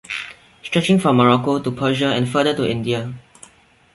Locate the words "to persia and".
1.59-2.27